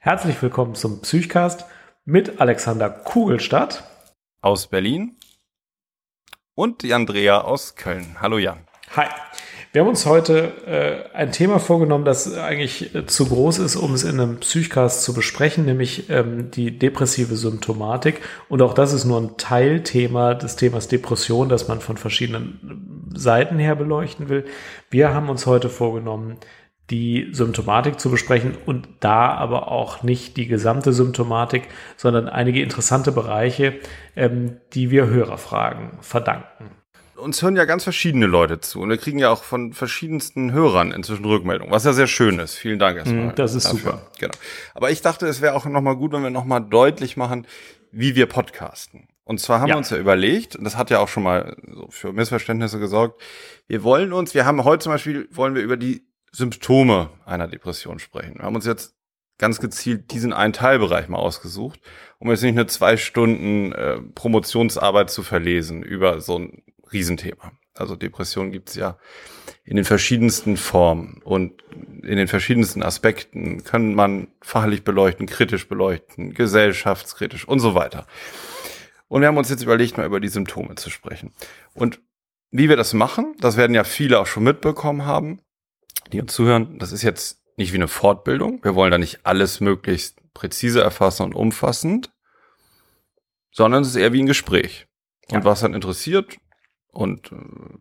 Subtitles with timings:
[0.00, 1.64] Herzlich willkommen zum Psychcast
[2.04, 3.82] mit Alexander Kugelstadt
[4.40, 5.16] aus Berlin
[6.54, 8.16] und die Andrea aus Köln.
[8.20, 8.58] Hallo Jan.
[8.94, 9.06] Hi.
[9.72, 13.92] Wir haben uns heute äh, ein Thema vorgenommen, das eigentlich äh, zu groß ist, um
[13.92, 18.20] es in einem Psychcast zu besprechen, nämlich ähm, die depressive Symptomatik.
[18.48, 23.58] Und auch das ist nur ein Teilthema des Themas Depression, das man von verschiedenen Seiten
[23.58, 24.46] her beleuchten will.
[24.90, 26.38] Wir haben uns heute vorgenommen,
[26.90, 33.12] die Symptomatik zu besprechen und da aber auch nicht die gesamte Symptomatik, sondern einige interessante
[33.12, 33.74] Bereiche,
[34.16, 36.70] ähm, die wir Hörerfragen verdanken
[37.18, 40.92] uns hören ja ganz verschiedene Leute zu und wir kriegen ja auch von verschiedensten Hörern
[40.92, 42.54] inzwischen Rückmeldungen, was ja sehr schön ist.
[42.54, 43.26] Vielen Dank erstmal.
[43.26, 43.78] Mm, das ist dafür.
[43.78, 44.10] super.
[44.18, 44.34] Genau.
[44.74, 47.46] Aber ich dachte, es wäre auch nochmal gut, wenn wir nochmal deutlich machen,
[47.90, 49.08] wie wir podcasten.
[49.24, 49.74] Und zwar haben ja.
[49.74, 53.20] wir uns ja überlegt, und das hat ja auch schon mal so für Missverständnisse gesorgt,
[53.66, 57.98] wir wollen uns, wir haben heute zum Beispiel, wollen wir über die Symptome einer Depression
[57.98, 58.36] sprechen.
[58.36, 58.94] Wir haben uns jetzt
[59.38, 61.80] ganz gezielt diesen einen Teilbereich mal ausgesucht,
[62.18, 67.52] um jetzt nicht nur zwei Stunden äh, Promotionsarbeit zu verlesen über so ein Riesenthema.
[67.74, 68.98] Also Depression gibt's ja
[69.64, 71.62] in den verschiedensten Formen und
[72.02, 78.06] in den verschiedensten Aspekten kann man fachlich beleuchten, kritisch beleuchten, gesellschaftskritisch und so weiter.
[79.06, 81.32] Und wir haben uns jetzt überlegt, mal über die Symptome zu sprechen.
[81.74, 82.00] Und
[82.50, 85.40] wie wir das machen, das werden ja viele auch schon mitbekommen haben,
[86.12, 86.78] die uns zuhören.
[86.78, 88.62] Das ist jetzt nicht wie eine Fortbildung.
[88.62, 92.10] Wir wollen da nicht alles möglichst präzise erfassen und umfassend,
[93.50, 94.86] sondern es ist eher wie ein Gespräch.
[95.30, 95.44] Und ja.
[95.44, 96.38] was dann interessiert,
[96.98, 97.36] und äh,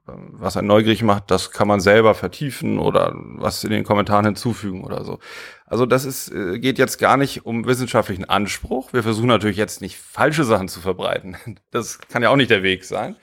[0.05, 4.83] was einen neugierig macht, das kann man selber vertiefen oder was in den Kommentaren hinzufügen
[4.83, 5.19] oder so.
[5.65, 8.93] Also das ist, äh, geht jetzt gar nicht um wissenschaftlichen Anspruch.
[8.93, 11.37] Wir versuchen natürlich jetzt nicht falsche Sachen zu verbreiten.
[11.71, 13.15] Das kann ja auch nicht der Weg sein.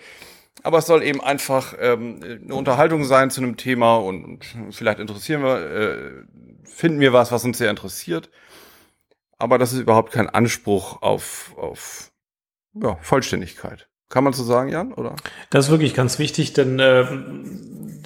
[0.65, 5.43] Aber es soll eben einfach ähm, eine Unterhaltung sein zu einem Thema und vielleicht interessieren
[5.43, 6.11] wir, äh,
[6.65, 8.31] finden wir was, was uns sehr interessiert.
[9.39, 12.11] Aber das ist überhaupt kein Anspruch auf, auf
[12.73, 13.89] ja, Vollständigkeit.
[14.09, 14.95] Kann man so sagen, Jan?
[14.95, 15.17] Oder?
[15.51, 17.07] Das ist wirklich ganz wichtig, denn äh,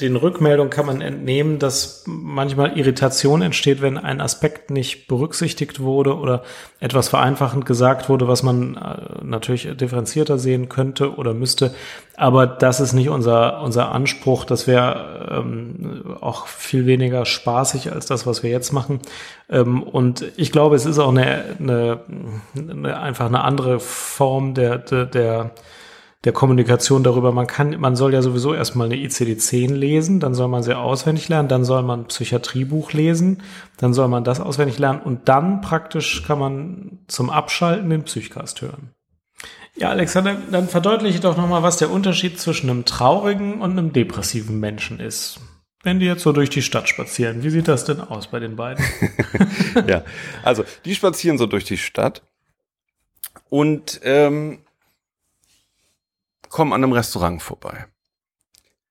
[0.01, 6.17] den Rückmeldungen kann man entnehmen, dass manchmal Irritation entsteht, wenn ein Aspekt nicht berücksichtigt wurde
[6.17, 6.43] oder
[6.81, 11.75] etwas vereinfachend gesagt wurde, was man äh, natürlich differenzierter sehen könnte oder müsste.
[12.17, 14.45] Aber das ist nicht unser, unser Anspruch.
[14.45, 19.01] Das wäre ähm, auch viel weniger spaßig als das, was wir jetzt machen.
[19.51, 22.01] Ähm, und ich glaube, es ist auch eine, eine,
[22.57, 25.51] eine einfach eine andere Form der, der, der
[26.25, 27.33] der Kommunikation darüber.
[27.33, 31.29] Man kann, man soll ja sowieso erstmal eine ICD-10 lesen, dann soll man sie auswendig
[31.29, 33.43] lernen, dann soll man ein Psychiatriebuch lesen,
[33.77, 38.63] dann soll man das auswendig lernen und dann praktisch kann man zum Abschalten den Psychcast
[38.63, 38.91] hören.
[39.77, 44.59] Ja, Alexander, dann verdeutliche doch nochmal, was der Unterschied zwischen einem traurigen und einem depressiven
[44.59, 45.39] Menschen ist.
[45.85, 48.57] Wenn die jetzt so durch die Stadt spazieren, wie sieht das denn aus bei den
[48.57, 48.85] beiden?
[49.87, 50.03] ja,
[50.43, 52.23] also die spazieren so durch die Stadt
[53.49, 54.59] und ähm,
[56.49, 57.87] kommen an einem Restaurant vorbei.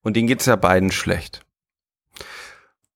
[0.03, 1.45] Und denen geht's ja beiden schlecht.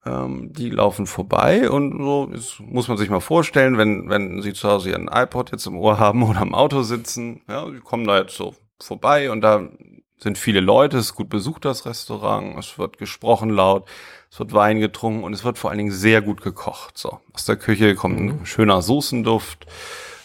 [0.05, 4.53] Ähm, die laufen vorbei und so das muss man sich mal vorstellen, wenn, wenn sie
[4.53, 8.07] zu Hause ihren iPod jetzt im Ohr haben oder im Auto sitzen, ja, die kommen
[8.07, 9.69] da jetzt so vorbei und da
[10.17, 13.87] sind viele Leute, es ist gut besucht das Restaurant, es wird gesprochen laut,
[14.31, 16.97] es wird Wein getrunken und es wird vor allen Dingen sehr gut gekocht.
[16.97, 18.45] So, aus der Küche kommt ein mhm.
[18.45, 19.65] schöner Soßenduft.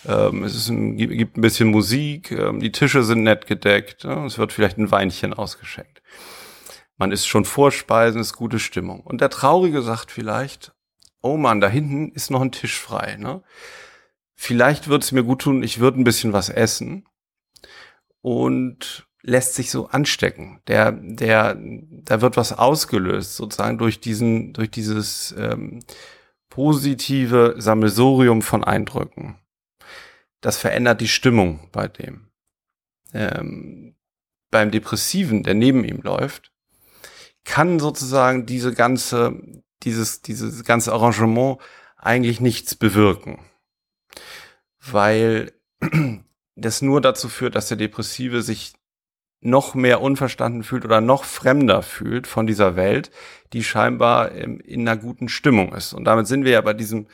[0.06, 4.39] Ähm, es ein, gibt ein bisschen Musik, ähm, die Tische sind nett gedeckt, ja, es
[4.39, 6.00] wird vielleicht ein Weinchen ausgeschenkt.
[6.97, 9.00] Man ist schon Vorspeisen, ist gute Stimmung.
[9.00, 10.75] Und der Traurige sagt vielleicht,
[11.22, 13.16] oh man, da hinten ist noch ein Tisch frei.
[13.16, 13.43] Ne?
[14.34, 17.06] Vielleicht würde es mir gut tun, ich würde ein bisschen was essen.
[18.22, 20.61] Und lässt sich so anstecken.
[20.69, 25.81] Der, der, da wird was ausgelöst, sozusagen durch diesen, durch dieses ähm,
[26.49, 29.37] positive Sammelsurium von Eindrücken
[30.47, 32.29] das verändert die Stimmung bei dem.
[33.12, 33.97] Ähm,
[34.53, 36.53] beim Depressiven, der neben ihm läuft,
[37.45, 39.41] kann sozusagen diese ganze,
[39.83, 41.59] dieses, dieses ganze Arrangement
[41.97, 43.41] eigentlich nichts bewirken.
[44.78, 45.53] Weil
[46.54, 48.75] das nur dazu führt, dass der Depressive sich
[49.41, 53.10] noch mehr unverstanden fühlt oder noch fremder fühlt von dieser Welt,
[53.53, 55.93] die scheinbar in einer guten Stimmung ist.
[55.93, 57.09] Und damit sind wir ja bei diesem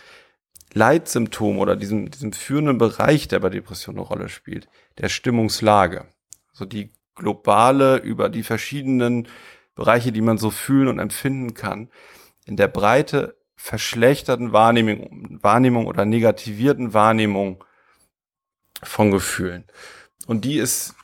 [0.74, 6.06] Leitsymptom oder diesem, diesem führenden Bereich, der bei Depression eine Rolle spielt, der Stimmungslage.
[6.52, 9.28] Also die globale über die verschiedenen
[9.74, 11.88] Bereiche, die man so fühlen und empfinden kann,
[12.44, 17.62] in der Breite verschlechterten Wahrnehmung, Wahrnehmung oder negativierten Wahrnehmung
[18.82, 19.64] von Gefühlen.
[20.26, 20.94] Und die ist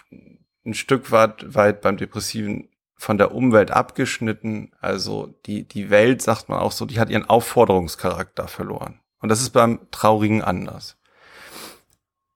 [0.64, 4.72] ein Stück weit, weit beim Depressiven von der Umwelt abgeschnitten.
[4.80, 9.00] Also die, die Welt, sagt man auch so, die hat ihren Aufforderungscharakter verloren.
[9.20, 10.96] Und das ist beim Traurigen anders.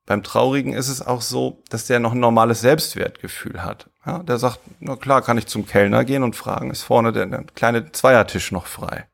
[0.05, 3.89] Beim Traurigen ist es auch so, dass der noch ein normales Selbstwertgefühl hat.
[4.05, 7.25] Ja, der sagt, na klar, kann ich zum Kellner gehen und fragen, ist vorne der,
[7.25, 9.07] der kleine Zweiertisch noch frei.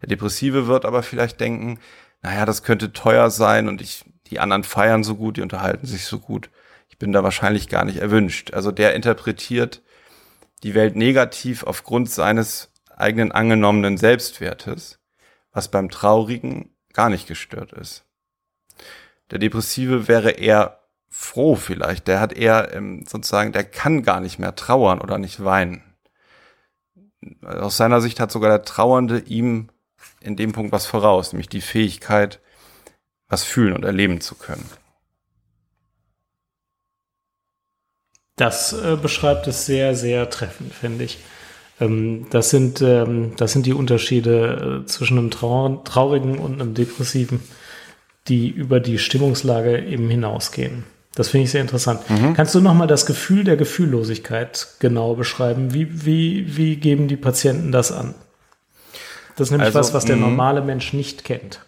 [0.00, 1.80] Der Depressive wird aber vielleicht denken,
[2.22, 6.04] naja, das könnte teuer sein und ich, die anderen feiern so gut, die unterhalten sich
[6.04, 6.50] so gut.
[6.88, 8.52] Ich bin da wahrscheinlich gar nicht erwünscht.
[8.52, 9.82] Also der interpretiert
[10.62, 15.00] die Welt negativ aufgrund seines eigenen angenommenen Selbstwertes,
[15.52, 18.04] was beim Traurigen gar nicht gestört ist.
[19.30, 22.08] Der Depressive wäre eher froh vielleicht.
[22.08, 25.82] Der hat eher ähm, sozusagen, der kann gar nicht mehr trauern oder nicht weinen.
[27.44, 29.68] Aus seiner Sicht hat sogar der Trauernde ihm
[30.20, 32.40] in dem Punkt was voraus, nämlich die Fähigkeit,
[33.28, 34.68] was fühlen und erleben zu können.
[38.36, 41.18] Das äh, beschreibt es sehr, sehr treffend, finde ich.
[41.80, 46.74] Ähm, das, sind, ähm, das sind die Unterschiede äh, zwischen einem Trau traurigen und einem
[46.74, 47.40] depressiven,
[48.28, 50.84] die über die Stimmungslage eben hinausgehen.
[51.14, 52.08] Das finde ich sehr interessant.
[52.08, 52.34] Mhm.
[52.34, 55.74] Kannst du nochmal das Gefühl der Gefühllosigkeit genau beschreiben?
[55.74, 58.14] Wie, wie, wie geben die Patienten das an?
[59.36, 60.22] Das ist nämlich also, was, was der mhm.
[60.22, 61.60] normale Mensch nicht kennt.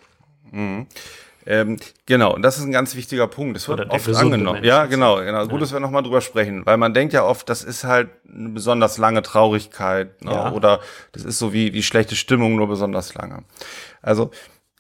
[1.46, 3.56] Ähm, genau, und das ist ein ganz wichtiger Punkt.
[3.56, 4.60] Das wird oft angenommen.
[4.60, 4.66] Mensch.
[4.66, 5.46] Ja, genau, genau.
[5.46, 8.48] Gut, dass wir nochmal drüber sprechen, weil man denkt ja oft, das ist halt eine
[8.50, 10.32] besonders lange Traurigkeit ne?
[10.32, 10.52] ja.
[10.52, 10.80] oder
[11.12, 13.44] das ist so wie, wie schlechte Stimmung, nur besonders lange.
[14.00, 14.30] Also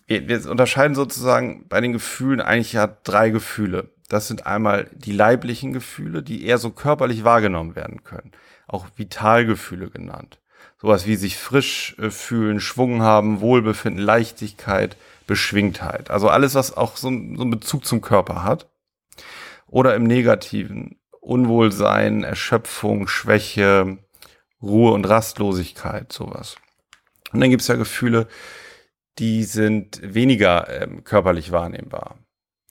[0.06, 3.90] wir, wir unterscheiden sozusagen bei den Gefühlen eigentlich ja drei Gefühle.
[4.08, 8.32] Das sind einmal die leiblichen Gefühle, die eher so körperlich wahrgenommen werden können.
[8.66, 10.38] Auch Vitalgefühle genannt.
[10.80, 14.96] Sowas wie sich frisch äh, fühlen, Schwung haben, Wohlbefinden, Leichtigkeit,
[15.26, 16.10] Beschwingtheit.
[16.10, 18.68] Also alles, was auch so, so einen Bezug zum Körper hat.
[19.66, 23.98] Oder im Negativen Unwohlsein, Erschöpfung, Schwäche,
[24.62, 26.56] Ruhe und Rastlosigkeit, sowas.
[27.32, 28.28] Und dann gibt's ja Gefühle,
[29.18, 32.18] die sind weniger ähm, körperlich wahrnehmbar.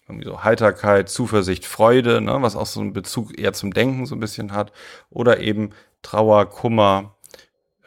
[0.08, 4.16] Irgendwie so Heiterkeit, Zuversicht, Freude, ne, was auch so einen Bezug eher zum Denken so
[4.16, 4.72] ein bisschen hat.
[5.10, 5.72] Oder eben
[6.02, 7.16] Trauer, Kummer,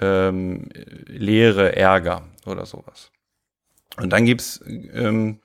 [0.00, 0.68] ähm,
[1.06, 3.10] Leere, Ärger oder sowas.
[3.96, 5.40] Und dann gibt's ähm,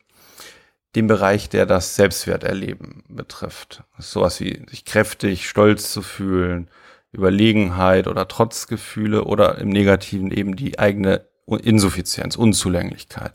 [0.96, 3.84] den Bereich, der das Selbstwerterleben betrifft.
[3.98, 6.70] sowas wie sich kräftig, stolz zu fühlen,
[7.14, 13.34] Überlegenheit oder Trotzgefühle oder im Negativen eben die eigene Insuffizienz, Unzulänglichkeit,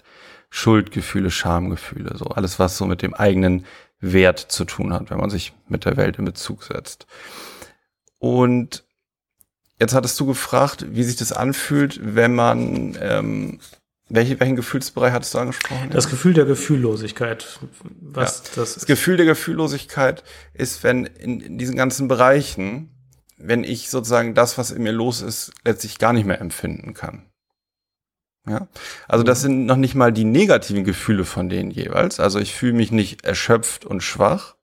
[0.49, 3.67] Schuldgefühle, Schamgefühle, so alles, was so mit dem eigenen
[4.01, 7.07] Wert zu tun hat, wenn man sich mit der Welt in Bezug setzt.
[8.19, 8.85] Und
[9.79, 13.61] jetzt hattest du gefragt, wie sich das anfühlt, wenn man ähm,
[14.09, 15.91] welche, welchen Gefühlsbereich hattest du angesprochen?
[15.91, 17.59] Das Gefühl der Gefühllosigkeit.
[18.01, 18.51] Was ja.
[18.57, 20.23] das, das Gefühl der Gefühllosigkeit
[20.55, 22.91] ist, wenn in, in diesen ganzen Bereichen,
[23.37, 27.27] wenn ich sozusagen das, was in mir los ist, letztlich gar nicht mehr empfinden kann.
[28.49, 28.69] Ja,
[29.09, 29.43] also das mhm.
[29.43, 32.21] sind noch nicht mal die negativen Gefühle von denen jeweils.
[32.21, 34.55] Also ich fühle mich nicht erschöpft und schwach,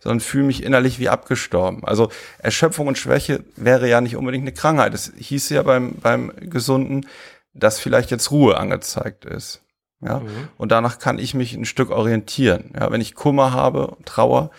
[0.00, 1.84] sondern fühle mich innerlich wie abgestorben.
[1.84, 4.94] Also Erschöpfung und Schwäche wäre ja nicht unbedingt eine Krankheit.
[4.94, 7.06] Es hieß ja beim, beim Gesunden,
[7.54, 9.62] dass vielleicht jetzt Ruhe angezeigt ist.
[10.00, 10.48] Ja, mhm.
[10.56, 12.72] und danach kann ich mich ein Stück orientieren.
[12.74, 14.50] Ja, wenn ich Kummer habe, Trauer,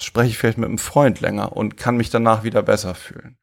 [0.00, 3.36] spreche ich vielleicht mit einem Freund länger und kann mich danach wieder besser fühlen.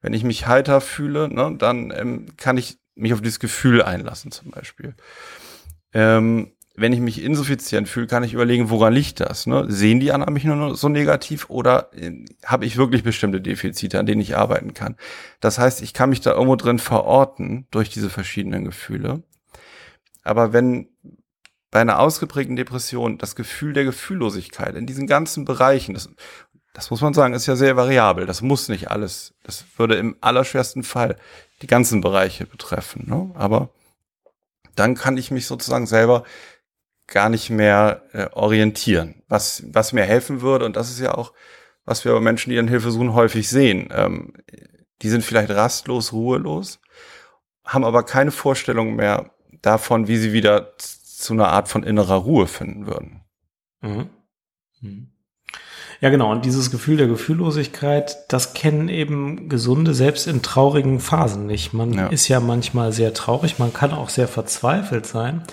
[0.00, 4.32] Wenn ich mich heiter fühle, ne, dann ähm, kann ich mich auf dieses Gefühl einlassen,
[4.32, 4.94] zum Beispiel.
[5.92, 9.46] Ähm, wenn ich mich insuffizient fühle, kann ich überlegen, woran liegt das?
[9.46, 9.64] Ne?
[9.68, 14.06] Sehen die anderen mich nur so negativ oder äh, habe ich wirklich bestimmte Defizite, an
[14.06, 14.96] denen ich arbeiten kann?
[15.40, 19.22] Das heißt, ich kann mich da irgendwo drin verorten durch diese verschiedenen Gefühle.
[20.22, 20.88] Aber wenn
[21.70, 26.10] bei einer ausgeprägten Depression das Gefühl der Gefühllosigkeit in diesen ganzen Bereichen, das,
[26.74, 28.26] das muss man sagen, ist ja sehr variabel.
[28.26, 29.34] Das muss nicht alles.
[29.44, 31.16] Das würde im allerschwersten Fall
[31.62, 33.04] die ganzen Bereiche betreffen.
[33.08, 33.30] Ne?
[33.34, 33.70] Aber
[34.74, 36.24] dann kann ich mich sozusagen selber
[37.06, 40.64] gar nicht mehr äh, orientieren, was, was mir helfen würde.
[40.64, 41.32] Und das ist ja auch,
[41.84, 43.88] was wir bei Menschen, die dann Hilfe suchen, häufig sehen.
[43.92, 44.32] Ähm,
[45.02, 46.80] die sind vielleicht rastlos, ruhelos,
[47.64, 49.30] haben aber keine Vorstellung mehr
[49.62, 53.22] davon, wie sie wieder zu einer Art von innerer Ruhe finden würden.
[53.80, 54.10] Mhm.
[54.80, 55.12] Mhm.
[56.00, 56.30] Ja, genau.
[56.30, 61.72] Und dieses Gefühl der Gefühllosigkeit, das kennen eben Gesunde selbst in traurigen Phasen nicht.
[61.72, 62.08] Man ja.
[62.08, 65.44] ist ja manchmal sehr traurig, man kann auch sehr verzweifelt sein.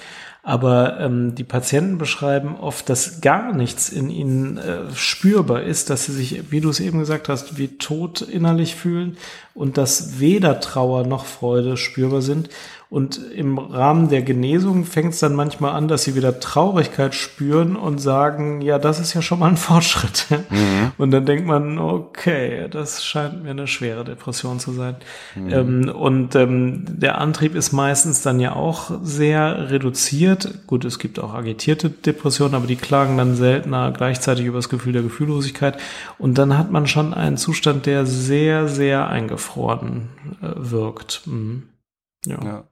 [0.45, 6.05] Aber ähm, die Patienten beschreiben oft, dass gar nichts in ihnen äh, spürbar ist, dass
[6.05, 9.15] sie sich, wie du es eben gesagt hast, wie tot innerlich fühlen
[9.53, 12.49] und dass weder Trauer noch Freude spürbar sind.
[12.93, 17.75] Und im Rahmen der Genesung fängt es dann manchmal an, dass sie wieder Traurigkeit spüren
[17.75, 20.27] und sagen, ja, das ist ja schon mal ein Fortschritt.
[20.29, 20.91] Mhm.
[20.99, 24.97] Und dann denkt man, okay, das scheint mir eine schwere Depression zu sein.
[25.33, 25.49] Mhm.
[25.51, 30.67] Ähm, und ähm, der Antrieb ist meistens dann ja auch sehr reduziert.
[30.67, 34.93] Gut, es gibt auch agitierte Depressionen, aber die klagen dann seltener gleichzeitig über das Gefühl
[34.93, 35.79] der Gefühllosigkeit.
[36.19, 40.09] Und dann hat man schon einen Zustand, der sehr, sehr eingefroren
[40.43, 41.23] äh, wirkt.
[41.25, 41.63] Mhm.
[42.25, 42.43] Ja.
[42.43, 42.67] ja.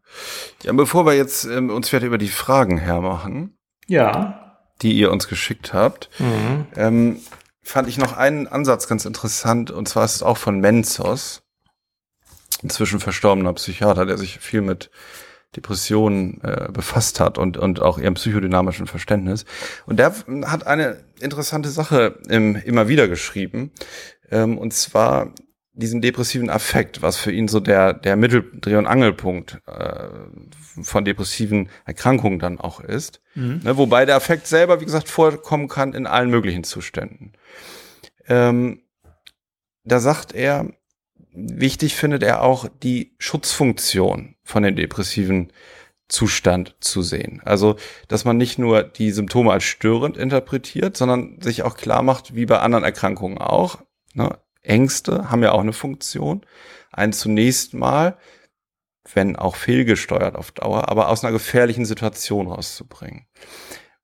[0.63, 0.73] ja.
[0.73, 3.57] bevor wir jetzt ähm, uns weiter über die Fragen hermachen.
[3.87, 4.57] Ja.
[4.81, 6.65] Die ihr uns geschickt habt, mhm.
[6.75, 7.19] ähm,
[7.61, 11.43] fand ich noch einen Ansatz ganz interessant, und zwar ist es auch von Menzos,
[12.63, 14.89] inzwischen verstorbener Psychiater, der sich viel mit
[15.55, 19.45] Depressionen äh, befasst hat und, und auch ihrem psychodynamischen Verständnis.
[19.85, 20.13] Und der
[20.45, 23.71] hat eine interessante Sache ähm, immer wieder geschrieben,
[24.31, 25.33] ähm, und zwar
[25.73, 30.09] diesen depressiven Affekt, was für ihn so der, der Mitteldreh- und Angelpunkt äh,
[30.81, 33.21] von depressiven Erkrankungen dann auch ist.
[33.35, 33.61] Mhm.
[33.63, 37.33] Ne, wobei der Affekt selber, wie gesagt, vorkommen kann in allen möglichen Zuständen.
[38.27, 38.81] Ähm,
[39.83, 40.67] da sagt er,
[41.33, 45.51] wichtig findet er auch die Schutzfunktion von dem depressiven
[46.09, 47.41] Zustand zu sehen.
[47.45, 47.77] Also,
[48.09, 52.45] dass man nicht nur die Symptome als störend interpretiert, sondern sich auch klar macht, wie
[52.45, 53.81] bei anderen Erkrankungen auch.
[54.13, 54.37] Ne?
[54.61, 56.45] Ängste haben ja auch eine Funktion.
[56.91, 58.17] Ein zunächst mal,
[59.13, 63.25] wenn auch fehlgesteuert auf Dauer, aber aus einer gefährlichen Situation rauszubringen.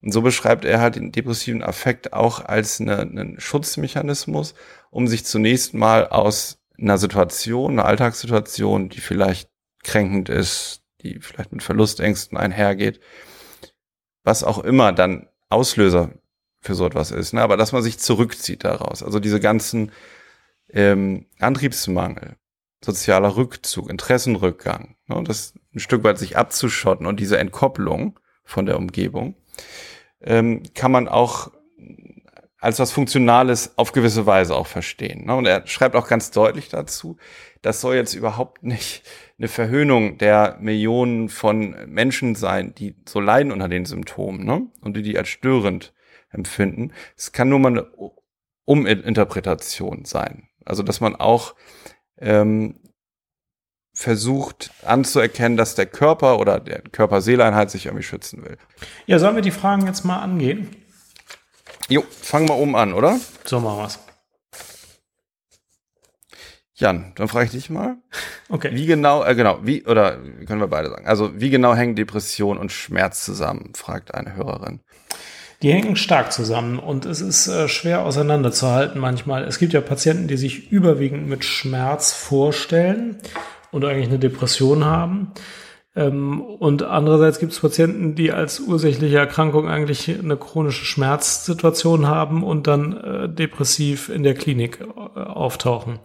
[0.01, 4.53] Und so beschreibt er halt den depressiven Affekt auch als eine, einen Schutzmechanismus,
[4.89, 9.49] um sich zunächst mal aus einer Situation, einer Alltagssituation, die vielleicht
[9.83, 12.99] kränkend ist, die vielleicht mit Verlustängsten einhergeht,
[14.23, 16.11] was auch immer dann Auslöser
[16.61, 17.41] für so etwas ist, ne?
[17.41, 19.01] aber dass man sich zurückzieht daraus.
[19.01, 19.91] Also diese ganzen
[20.69, 22.37] ähm, Antriebsmangel,
[22.83, 28.77] sozialer Rückzug, Interessenrückgang, ne, das ein Stück weit sich abzuschotten und diese Entkopplung von der
[28.77, 29.35] Umgebung,
[30.21, 31.51] ähm, kann man auch
[32.59, 35.25] als was Funktionales auf gewisse Weise auch verstehen.
[35.25, 35.35] Ne?
[35.35, 37.17] Und er schreibt auch ganz deutlich dazu,
[37.61, 39.03] das soll jetzt überhaupt nicht
[39.37, 44.67] eine Verhöhnung der Millionen von Menschen sein, die so leiden unter den Symptomen ne?
[44.81, 45.93] und die die als störend
[46.29, 46.93] empfinden.
[47.15, 47.91] Es kann nur mal eine
[48.65, 50.49] Uminterpretation sein.
[50.67, 51.55] Also dass man auch
[52.19, 52.79] ähm,
[53.93, 58.57] versucht anzuerkennen, dass der Körper oder der Körper-Seele-Einheit sich irgendwie schützen will.
[59.07, 60.69] Ja, sollen wir die Fragen jetzt mal angehen?
[61.89, 63.19] Jo, fangen wir oben an, oder?
[63.43, 63.99] So machen wir's.
[66.75, 67.97] Jan, dann frage ich dich mal.
[68.49, 68.69] Okay.
[68.71, 72.59] Wie genau, äh, genau, wie, oder können wir beide sagen, also wie genau hängen Depression
[72.59, 74.81] und Schmerz zusammen, fragt eine Hörerin.
[75.63, 79.43] Die hängen stark zusammen und es ist äh, schwer auseinanderzuhalten manchmal.
[79.43, 83.17] Es gibt ja Patienten, die sich überwiegend mit Schmerz vorstellen
[83.71, 85.31] und eigentlich eine Depression haben.
[85.95, 92.43] Ähm, und andererseits gibt es Patienten, die als ursächliche Erkrankung eigentlich eine chronische Schmerzsituation haben
[92.43, 95.97] und dann äh, depressiv in der Klinik äh, auftauchen.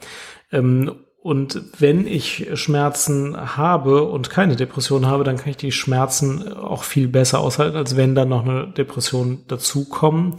[0.51, 6.53] Ähm, und wenn ich Schmerzen habe und keine Depression habe, dann kann ich die Schmerzen
[6.53, 10.35] auch viel besser aushalten, als wenn dann noch eine Depression dazukommen.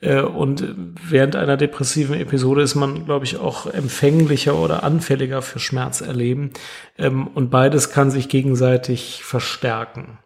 [0.00, 0.64] Äh, und
[1.08, 6.50] während einer depressiven Episode ist man, glaube ich, auch empfänglicher oder anfälliger für Schmerz erleben.
[6.98, 10.18] Ähm, und beides kann sich gegenseitig verstärken.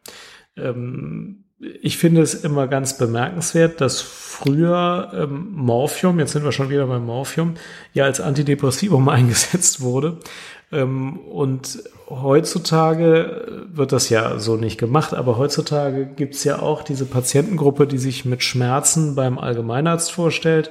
[1.83, 6.87] Ich finde es immer ganz bemerkenswert, dass früher ähm, Morphium, jetzt sind wir schon wieder
[6.87, 7.55] beim Morphium,
[7.93, 10.19] ja als Antidepressivum eingesetzt wurde.
[10.73, 17.05] Ähm, und heutzutage wird das ja so nicht gemacht, aber heutzutage gibt's ja auch diese
[17.05, 20.71] Patientengruppe, die sich mit Schmerzen beim Allgemeinarzt vorstellt.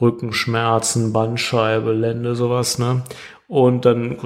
[0.00, 3.02] Rückenschmerzen, Bandscheibe, Lende, sowas, ne?
[3.48, 4.18] und dann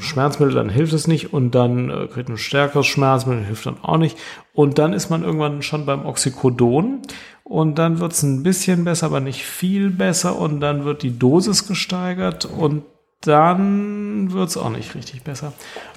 [0.00, 3.98] Schmerzmittel, dann hilft es nicht und dann äh, kriegt ein stärkeres Schmerzmittel, hilft dann auch
[3.98, 4.16] nicht
[4.54, 7.02] und dann ist man irgendwann schon beim Oxycodon
[7.44, 11.18] und dann wird es ein bisschen besser, aber nicht viel besser und dann wird die
[11.18, 12.84] Dosis gesteigert und
[13.20, 15.52] dann wird es auch nicht richtig besser.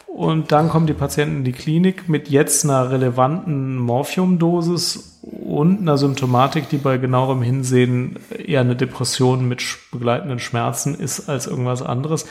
[0.05, 5.97] Und dann kommen die Patienten in die Klinik mit jetzt einer relevanten Morphiumdosis und einer
[5.97, 12.25] Symptomatik, die bei genauerem Hinsehen eher eine Depression mit begleitenden Schmerzen ist als irgendwas anderes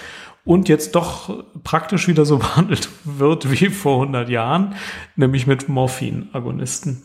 [0.45, 4.75] und jetzt doch praktisch wieder so behandelt wird wie vor 100 Jahren,
[5.17, 7.03] nämlich mit Morphinagonisten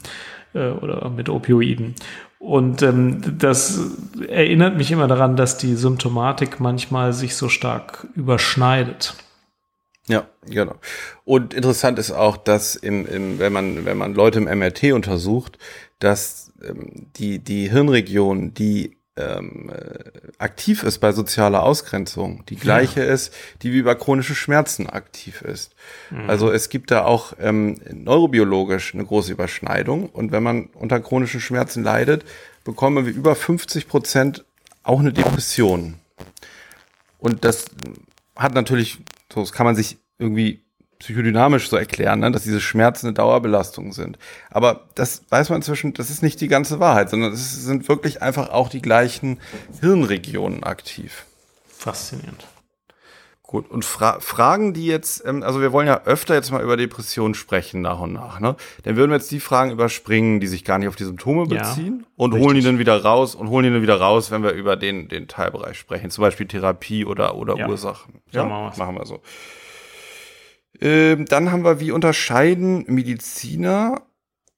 [0.54, 1.96] äh, oder mit Opioiden.
[2.38, 3.82] Und ähm, das
[4.28, 9.16] erinnert mich immer daran, dass die Symptomatik manchmal sich so stark überschneidet.
[10.10, 10.76] Ja, genau.
[11.24, 15.58] Und interessant ist auch, dass im, im, wenn man wenn man Leute im MRT untersucht,
[16.00, 23.02] dass ähm, die die Hirnregionen, die ähm, äh, aktiv ist bei sozialer Ausgrenzung, die gleiche
[23.02, 23.14] ja.
[23.14, 25.76] ist, die wie bei chronischen Schmerzen aktiv ist.
[26.10, 26.30] Mhm.
[26.30, 30.10] Also es gibt da auch ähm, neurobiologisch eine große Überschneidung.
[30.10, 32.24] Und wenn man unter chronischen Schmerzen leidet,
[32.64, 34.46] bekommen wir über 50 Prozent
[34.84, 35.96] auch eine Depression.
[37.20, 37.66] Und das
[38.36, 39.00] hat natürlich,
[39.32, 40.64] so das kann man sich irgendwie
[41.00, 44.20] psychodynamisch so erklären, ne, dass diese Schmerzen eine Dauerbelastung sind.
[44.50, 48.22] Aber das weiß man inzwischen, das ist nicht die ganze Wahrheit, sondern es sind wirklich
[48.22, 49.40] einfach auch die gleichen
[49.80, 51.26] Hirnregionen aktiv.
[51.68, 52.46] Faszinierend.
[53.50, 56.78] Gut, und Fra Fragen, die jetzt, ähm, also wir wollen ja öfter jetzt mal über
[56.78, 58.56] Depressionen sprechen, nach und nach, ne?
[58.84, 62.02] Dann würden wir jetzt die Fragen überspringen, die sich gar nicht auf die Symptome beziehen
[62.02, 62.46] ja, und richtig.
[62.46, 65.08] holen die dann wieder raus und holen die dann wieder raus, wenn wir über den,
[65.08, 67.68] den Teilbereich sprechen, zum Beispiel Therapie oder, oder ja.
[67.68, 68.22] Ursachen.
[68.30, 69.20] Ja, ja machen, machen wir so.
[70.80, 74.04] Ähm, dann haben wir, wie unterscheiden Mediziner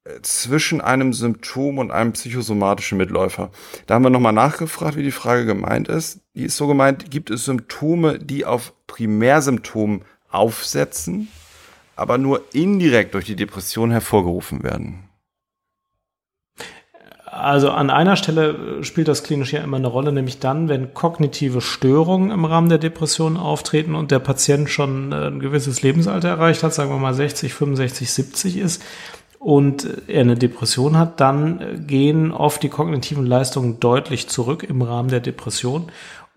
[0.03, 3.51] äh, zwischen einem Symptom und einem psychosomatischen Mitläufer.
[3.85, 6.19] Da haben wir nochmal nachgefragt, wie die Frage gemeint ist.
[6.35, 11.29] Die ist so gemeint, gibt es Symptome, die auf Primärsymptomen aufsetzen,
[11.95, 15.07] aber nur indirekt durch die Depression hervorgerufen werden?
[17.25, 21.61] Also an einer Stelle spielt das klinisch ja immer eine Rolle, nämlich dann, wenn kognitive
[21.61, 26.61] Störungen im Rahmen der Depression auftreten und der Patient schon äh, ein gewisses Lebensalter erreicht
[26.61, 28.83] hat, sagen wir mal 60, 65, 70 ist
[29.39, 35.09] und er eine Depression hat, dann gehen oft die kognitiven Leistungen deutlich zurück im Rahmen
[35.09, 35.91] der Depression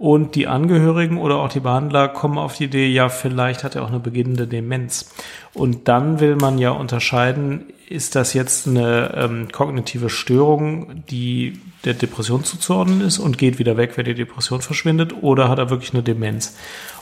[0.05, 3.83] und die Angehörigen oder auch die Behandler kommen auf die Idee, ja, vielleicht hat er
[3.85, 5.11] auch eine beginnende Demenz.
[5.55, 11.95] Und dann will man ja unterscheiden, ist das jetzt eine ähm, kognitive Störung, die der
[11.95, 15.95] Depression zuzuordnen ist und geht wieder weg, wenn die Depression verschwindet, oder hat er wirklich
[15.95, 16.55] eine Demenz?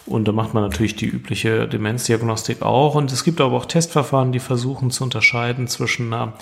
[0.06, 2.94] Und da macht man natürlich die übliche Demenzdiagnostik auch.
[2.94, 6.34] Und es gibt aber auch Testverfahren, die versuchen zu unterscheiden zwischen einer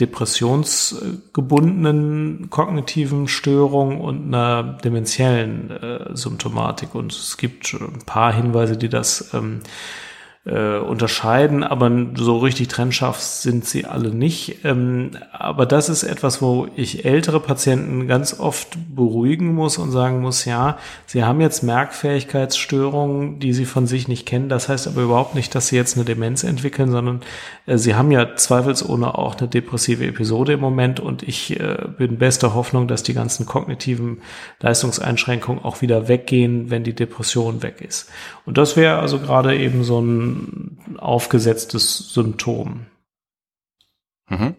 [0.00, 6.96] depressionsgebundenen kognitiven Störung und einer dementiellen äh, Symptomatik.
[6.96, 9.60] Und es gibt ein paar Hinweise, die das ähm,
[10.46, 14.58] äh, unterscheiden, aber so richtig trennscharf sind sie alle nicht.
[14.64, 20.20] Ähm, aber das ist etwas, wo ich ältere Patienten ganz oft beruhigen muss und sagen
[20.20, 24.50] muss, ja, sie haben jetzt Merkfähigkeitsstörungen, die sie von sich nicht kennen.
[24.50, 27.20] Das heißt aber überhaupt nicht, dass sie jetzt eine Demenz entwickeln, sondern
[27.64, 32.18] äh, sie haben ja zweifelsohne auch eine depressive Episode im Moment und ich äh, bin
[32.18, 34.18] bester Hoffnung, dass die ganzen kognitiven
[34.60, 38.10] Leistungseinschränkungen auch wieder weggehen, wenn die Depression weg ist.
[38.44, 40.33] Und das wäre also gerade eben so ein
[40.98, 42.86] aufgesetztes Symptom.
[44.28, 44.56] Mhm.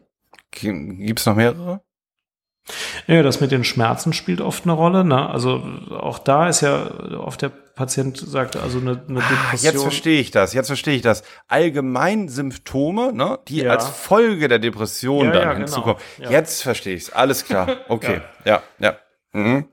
[0.52, 1.82] Gibt es noch mehrere?
[3.08, 5.04] Ja, das mit den Schmerzen spielt oft eine Rolle.
[5.04, 5.30] Ne?
[5.30, 9.74] Also auch da ist ja oft der Patient sagt, also eine, eine ah, Depression.
[9.74, 11.24] Jetzt verstehe ich das, jetzt verstehe ich das.
[11.48, 13.72] Allgemein Symptome, ne, die ja.
[13.72, 15.66] als Folge der Depression ja, dann ja, genau.
[15.66, 15.98] hinzukommen.
[16.18, 16.32] Genau.
[16.32, 17.68] Jetzt verstehe ich es, alles klar.
[17.90, 18.96] Okay, ja, ja.
[19.34, 19.68] Mhm.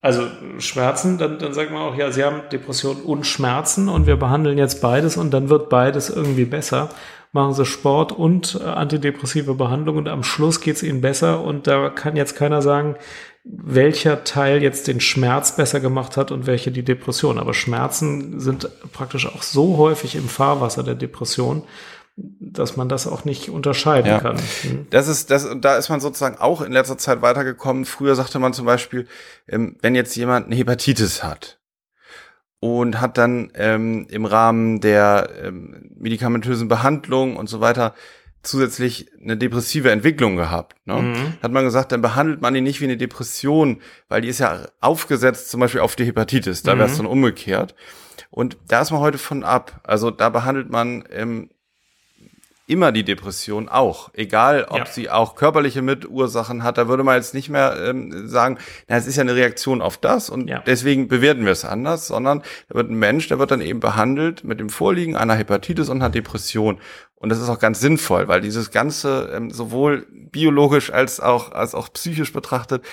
[0.00, 0.22] Also
[0.58, 4.56] Schmerzen, dann, dann sagt man auch, ja, Sie haben Depression und Schmerzen und wir behandeln
[4.56, 6.90] jetzt beides und dann wird beides irgendwie besser.
[7.32, 11.66] Machen Sie Sport und äh, antidepressive Behandlung und am Schluss geht es Ihnen besser und
[11.66, 12.96] da kann jetzt keiner sagen,
[13.44, 17.38] welcher Teil jetzt den Schmerz besser gemacht hat und welche die Depression.
[17.38, 21.62] Aber Schmerzen sind praktisch auch so häufig im Fahrwasser der Depression,
[22.40, 24.20] dass man das auch nicht unterscheiden ja.
[24.20, 24.36] kann.
[24.64, 24.86] Mhm.
[24.90, 27.84] Das ist, das, da ist man sozusagen auch in letzter Zeit weitergekommen.
[27.84, 29.06] Früher sagte man zum Beispiel,
[29.46, 31.58] ähm, wenn jetzt jemand eine Hepatitis hat
[32.60, 37.94] und hat dann ähm, im Rahmen der ähm, medikamentösen Behandlung und so weiter
[38.42, 40.76] zusätzlich eine depressive Entwicklung gehabt.
[40.86, 40.94] Ne?
[40.94, 41.34] Mhm.
[41.42, 44.66] Hat man gesagt, dann behandelt man die nicht wie eine Depression, weil die ist ja
[44.80, 46.62] aufgesetzt zum Beispiel auf die Hepatitis.
[46.62, 47.04] Da wäre es mhm.
[47.04, 47.74] dann umgekehrt.
[48.30, 49.80] Und da ist man heute von ab.
[49.84, 51.50] Also da behandelt man ähm,
[52.68, 54.10] immer die Depression auch.
[54.12, 54.86] Egal, ob ja.
[54.86, 59.06] sie auch körperliche Mitursachen hat, da würde man jetzt nicht mehr ähm, sagen, na, es
[59.06, 60.62] ist ja eine Reaktion auf das und ja.
[60.66, 64.44] deswegen bewerten wir es anders, sondern da wird ein Mensch, der wird dann eben behandelt
[64.44, 66.78] mit dem Vorliegen einer Hepatitis und einer Depression.
[67.14, 71.74] Und das ist auch ganz sinnvoll, weil dieses Ganze ähm, sowohl biologisch als auch, als
[71.74, 72.84] auch psychisch betrachtet,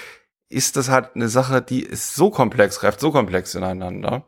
[0.47, 4.23] ist das halt eine Sache, die ist so komplex, greift so komplex ineinander.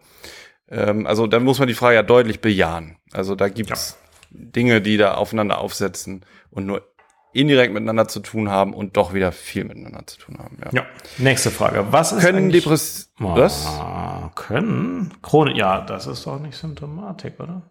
[0.69, 2.97] Ähm, also da muss man die Frage ja deutlich bejahen.
[3.13, 6.83] Also da gibt's ja Dinge, die da aufeinander aufsetzen und nur
[7.33, 10.57] indirekt miteinander zu tun haben und doch wieder viel miteinander zu tun haben.
[10.63, 10.85] Ja, ja.
[11.17, 11.85] nächste Frage.
[11.91, 13.79] Was ist können Depress oh, was?
[14.35, 17.61] Können Krone ja, das ist doch nicht Symptomatik, oder?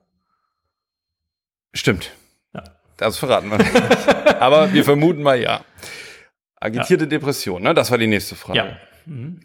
[1.75, 2.13] Stimmt.
[2.55, 2.63] Ja.
[2.97, 3.73] Das verraten wir nicht.
[4.41, 5.63] Aber wir vermuten mal ja.
[6.57, 7.11] Agitierte ja.
[7.11, 7.75] Depression, ne?
[7.75, 8.59] Das war die nächste Frage.
[8.59, 8.77] Ja.
[9.07, 9.41] Mhm.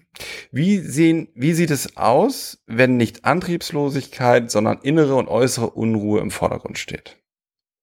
[0.51, 6.31] Wie sehen, wie sieht es aus, wenn nicht Antriebslosigkeit, sondern innere und äußere Unruhe im
[6.31, 7.20] Vordergrund steht?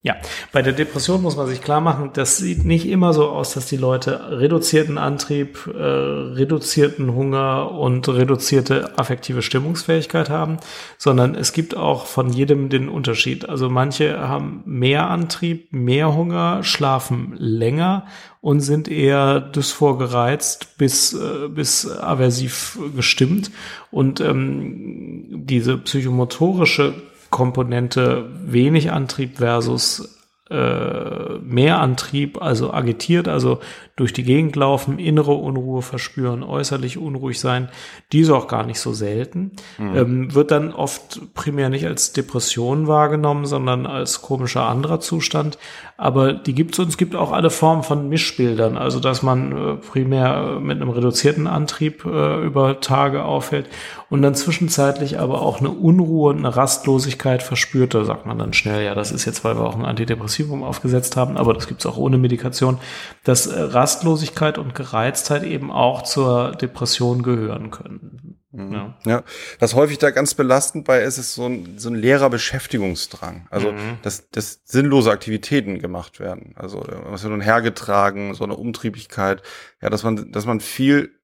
[0.09, 0.17] Ja,
[0.53, 3.67] bei der Depression muss man sich klar machen, das sieht nicht immer so aus, dass
[3.67, 10.61] die Leute reduzierten Antrieb, äh, reduzierten Hunger und reduzierte affektive Stimmungsfähigkeit haben,
[10.97, 13.51] sondern es gibt auch von jedem den Unterschied.
[13.51, 18.07] Also manche haben mehr Antrieb, mehr Hunger, schlafen länger
[18.41, 23.51] und sind eher dysphor gereizt bis, äh, bis aversiv gestimmt.
[23.91, 26.95] Und ähm, diese psychomotorische
[27.31, 30.19] Komponente wenig Antrieb versus
[30.51, 33.61] äh, mehr Antrieb, also agitiert, also
[33.97, 37.69] durch die Gegend laufen, innere Unruhe verspüren, äußerlich unruhig sein,
[38.13, 39.97] die ist auch gar nicht so selten, mhm.
[39.97, 45.59] ähm, wird dann oft primär nicht als Depression wahrgenommen, sondern als komischer anderer Zustand.
[46.01, 49.51] Aber die gibt es und es gibt auch alle Formen von Mischbildern, also dass man
[49.51, 53.67] äh, primär mit einem reduzierten Antrieb äh, über Tage auffällt
[54.09, 57.95] und dann zwischenzeitlich aber auch eine Unruhe und eine Rastlosigkeit verspürt.
[57.95, 61.17] Da sagt man dann schnell, ja, das ist jetzt, weil wir auch ein Antidepressivum aufgesetzt
[61.17, 62.79] haben, aber das gibt es auch ohne Medikation,
[63.25, 68.28] dass äh, Rastlosigkeit und Gereiztheit eben auch zur Depression gehören können.
[68.51, 68.73] Mhm.
[68.73, 68.99] Ja.
[69.05, 69.25] ja,
[69.59, 73.47] was häufig da ganz belastend bei ist, ist so ein, so ein leerer Beschäftigungsdrang.
[73.51, 73.99] Also, mhm.
[74.03, 76.55] dass, dass sinnlose Aktivitäten gemacht werden.
[76.57, 79.43] Also, was wird nun hergetragen, so eine Umtriebigkeit.
[79.83, 81.15] Ja, dass man, dass man viel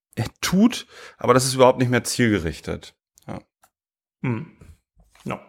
[0.40, 2.94] tut, aber das ist überhaupt nicht mehr zielgerichtet.
[3.26, 3.40] Ja.
[4.20, 4.58] Mhm.
[5.24, 5.40] No.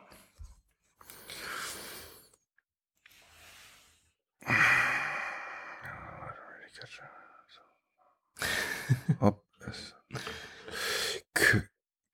[9.19, 9.44] Ob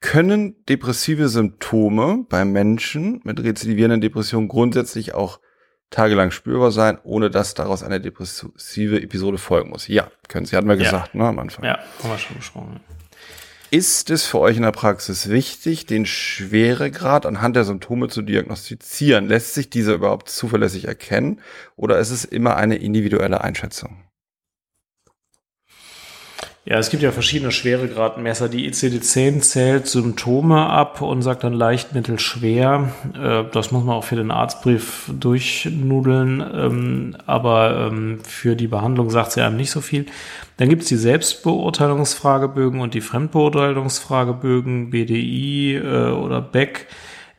[0.01, 5.39] können depressive Symptome bei Menschen mit rezidivierenden Depressionen grundsätzlich auch
[5.91, 9.87] tagelang spürbar sein, ohne dass daraus eine depressive Episode folgen muss.
[9.87, 11.19] Ja, können Sie, hatten wir gesagt, ja.
[11.21, 11.65] ne, am Anfang.
[11.65, 12.79] Ja, haben wir schon besprochen.
[13.69, 19.27] Ist es für euch in der Praxis wichtig, den Schweregrad anhand der Symptome zu diagnostizieren?
[19.27, 21.39] Lässt sich dieser überhaupt zuverlässig erkennen
[21.77, 24.03] oder ist es immer eine individuelle Einschätzung?
[26.63, 28.47] Ja, es gibt ja verschiedene Schweregradmesser.
[28.47, 32.91] Die ICD-10 zählt Symptome ab und sagt dann leicht, mittel, schwer.
[33.19, 36.39] Äh, das muss man auch für den Arztbrief durchnudeln.
[36.39, 40.05] Ähm, aber ähm, für die Behandlung sagt sie einem nicht so viel.
[40.57, 46.85] Dann gibt es die Selbstbeurteilungsfragebögen und die Fremdbeurteilungsfragebögen, BDI äh, oder Beck,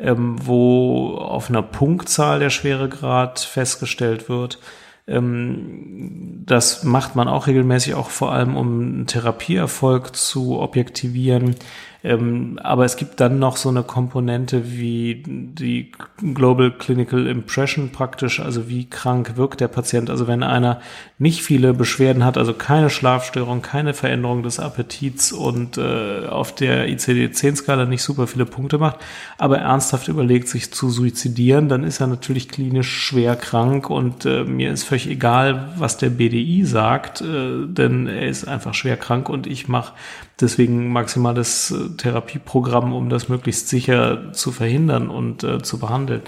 [0.01, 4.59] ähm, wo auf einer Punktzahl der Schweregrad festgestellt wird.
[5.07, 11.57] Ähm, das macht man auch regelmäßig, auch vor allem um Therapieerfolg zu objektivieren.
[12.05, 15.93] Ähm, aber es gibt dann noch so eine Komponente wie die
[16.35, 20.11] Global Clinical Impression praktisch, also wie krank wirkt der Patient.
[20.11, 20.81] Also wenn einer
[21.19, 26.89] nicht viele Beschwerden hat, also keine Schlafstörung, keine Veränderung des Appetits und äh, auf der
[26.89, 28.97] ICD-10-Skala nicht super viele Punkte macht,
[29.39, 34.43] aber ernsthaft überlegt, sich zu suizidieren, dann ist er natürlich klinisch schwer krank und äh,
[34.43, 39.29] mir ist völlig egal, was der BDI sagt, äh, denn er ist einfach schwer krank
[39.29, 39.93] und ich mache
[40.41, 46.23] deswegen maximales äh, Therapieprogramm, um das möglichst sicher zu verhindern und äh, zu behandeln.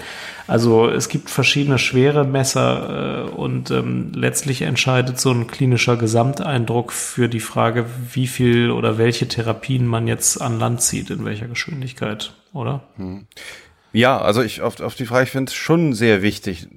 [0.47, 6.91] Also es gibt verschiedene schwere Messer äh, und ähm, letztlich entscheidet so ein klinischer Gesamteindruck
[6.91, 11.47] für die Frage, wie viel oder welche Therapien man jetzt an Land zieht, in welcher
[11.47, 12.81] Geschwindigkeit, oder?
[12.97, 13.27] Hm.
[13.95, 16.67] Ja, also ich auf, auf die Frage, ich finde es schon sehr wichtig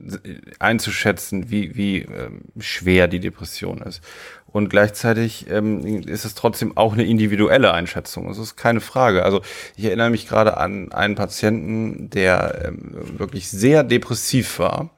[0.60, 4.02] einzuschätzen, wie, wie ähm, schwer die Depression ist.
[4.46, 8.28] Und gleichzeitig ähm, ist es trotzdem auch eine individuelle Einschätzung.
[8.28, 9.24] Das ist keine Frage.
[9.24, 9.42] Also
[9.76, 14.96] ich erinnere mich gerade an einen Patienten, der ähm, wirklich sehr depressiv war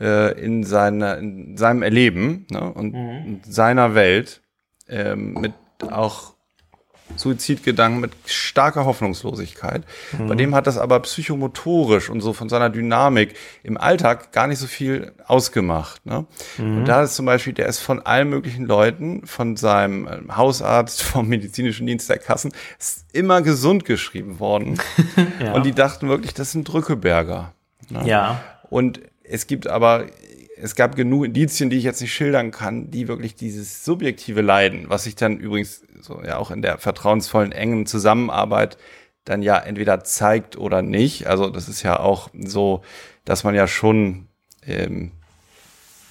[0.00, 3.40] äh, in, seiner, in seinem Erleben ne, und mhm.
[3.46, 4.40] seiner Welt
[4.88, 5.52] ähm, mit
[5.90, 6.31] auch
[7.16, 9.84] Suizidgedanken mit starker Hoffnungslosigkeit.
[10.18, 10.28] Mhm.
[10.28, 14.58] Bei dem hat das aber psychomotorisch und so von seiner Dynamik im Alltag gar nicht
[14.58, 16.04] so viel ausgemacht.
[16.06, 16.26] Ne?
[16.58, 16.78] Mhm.
[16.78, 21.02] Und da ist zum Beispiel, der ist von allen möglichen Leuten, von seinem ähm, Hausarzt,
[21.02, 24.78] vom medizinischen Dienst der Kassen, ist immer gesund geschrieben worden.
[25.40, 25.52] ja.
[25.52, 27.52] Und die dachten wirklich, das sind Drückeberger.
[27.88, 28.08] Ne?
[28.08, 28.40] Ja.
[28.70, 30.06] Und es gibt aber
[30.62, 34.84] es gab genug Indizien, die ich jetzt nicht schildern kann, die wirklich dieses subjektive Leiden,
[34.88, 38.78] was sich dann übrigens so ja auch in der vertrauensvollen, engen Zusammenarbeit
[39.24, 41.26] dann ja entweder zeigt oder nicht.
[41.26, 42.82] Also das ist ja auch so,
[43.24, 44.28] dass man ja schon
[44.64, 45.10] ähm,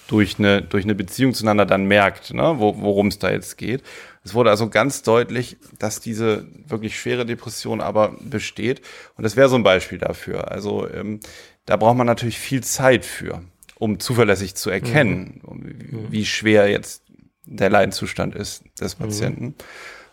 [0.08, 3.84] durch eine, durch eine Beziehung zueinander dann merkt, ne, wo, worum es da jetzt geht.
[4.26, 8.82] Es wurde also ganz deutlich, dass diese wirklich schwere Depression aber besteht.
[9.16, 10.52] Und das wäre so ein Beispiel dafür.
[10.52, 11.22] Also ähm,
[11.66, 13.42] da braucht man natürlich viel Zeit für
[13.82, 16.12] um zuverlässig zu erkennen, mhm.
[16.12, 17.02] wie schwer jetzt
[17.46, 19.04] der Leidenszustand ist des mhm.
[19.04, 19.46] Patienten.
[19.46, 19.56] Mhm.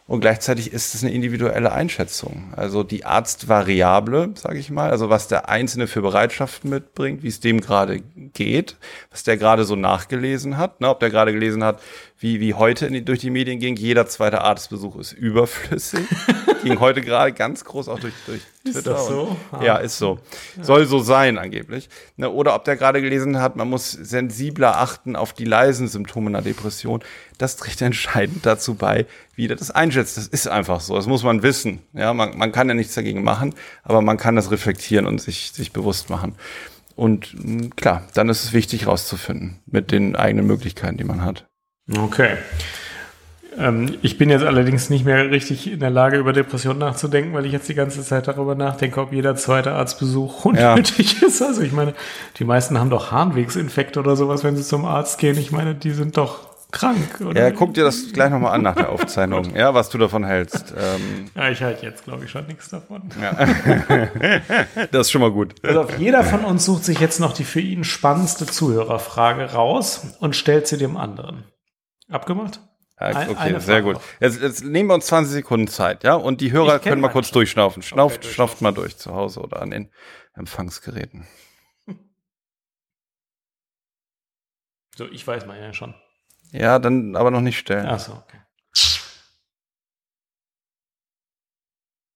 [0.07, 2.54] Und gleichzeitig ist es eine individuelle Einschätzung.
[2.57, 7.40] Also die Arztvariable, sage ich mal, also was der Einzelne für Bereitschaften mitbringt, wie es
[7.40, 8.00] dem gerade
[8.33, 8.76] geht,
[9.11, 11.83] was der gerade so nachgelesen hat, ne, ob der gerade gelesen hat,
[12.20, 16.00] wie, wie heute die, durch die Medien ging, jeder zweite Arztbesuch ist überflüssig.
[16.64, 18.78] ging heute gerade ganz groß auch durch, durch Twitter.
[18.78, 19.37] Ist das so?
[19.52, 20.18] Und, ja, ist so.
[20.61, 21.88] Soll so sein angeblich.
[22.16, 26.28] Ne, oder ob der gerade gelesen hat, man muss sensibler achten auf die leisen Symptome
[26.31, 27.04] einer Depression.
[27.38, 30.16] Das trägt entscheidend dazu bei, wie der das einschätzt.
[30.16, 30.96] Das ist einfach so.
[30.96, 31.83] Das muss man wissen.
[31.92, 33.54] Ja, man, man kann ja nichts dagegen machen,
[33.85, 36.35] aber man kann das reflektieren und sich, sich bewusst machen.
[36.96, 41.48] Und klar, dann ist es wichtig rauszufinden mit den eigenen Möglichkeiten, die man hat.
[41.96, 42.37] Okay.
[43.59, 47.46] Ähm, ich bin jetzt allerdings nicht mehr richtig in der Lage, über Depressionen nachzudenken, weil
[47.46, 51.27] ich jetzt die ganze Zeit darüber nachdenke, ob jeder zweite Arztbesuch unnötig ja.
[51.27, 51.42] ist.
[51.42, 51.94] Also ich meine,
[52.38, 55.37] die meisten haben doch Harnwegsinfekt oder sowas, wenn sie zum Arzt gehen.
[55.38, 57.20] Ich meine, die sind doch krank.
[57.27, 57.40] Oder?
[57.40, 60.74] Ja, guck dir das gleich nochmal an nach der Aufzeichnung, ja, was du davon hältst.
[60.77, 63.03] Ähm, ja, ich halte jetzt, glaube ich, schon nichts davon.
[63.20, 63.33] Ja.
[64.90, 65.55] das ist schon mal gut.
[65.62, 70.37] Also jeder von uns sucht sich jetzt noch die für ihn spannendste Zuhörerfrage raus und
[70.37, 71.44] stellt sie dem anderen.
[72.09, 72.61] Abgemacht?
[72.97, 73.99] Ein, okay, sehr gut.
[74.18, 76.14] Jetzt, jetzt, nehmen wir uns 20 Sekunden Zeit, ja?
[76.14, 77.83] Und die Hörer können mal kurz durchschnaufen.
[77.83, 79.90] Schnauft, okay, schnauft mal durch zu Hause oder an den
[80.35, 81.27] Empfangsgeräten.
[84.97, 85.94] So, ich weiß mal ja schon.
[86.51, 87.87] Ja, dann aber noch nicht stellen.
[87.87, 88.38] Ach so, okay.